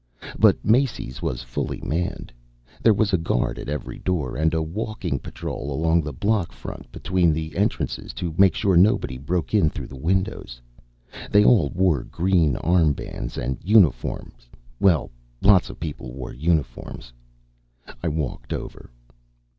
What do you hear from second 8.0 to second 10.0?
to make sure nobody broke in through the